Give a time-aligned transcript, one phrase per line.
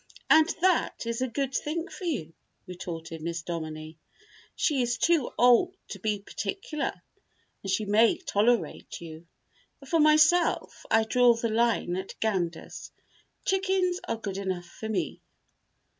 [0.31, 2.33] "And that is a good thing for you,"
[2.65, 3.99] retorted Miss Dominie.
[4.55, 7.03] "She is too old to be particular
[7.61, 9.27] and she may tolerate you.
[9.85, 12.89] For myself, I draw the line at ganders.
[13.45, 15.21] Chickens are good enough for me."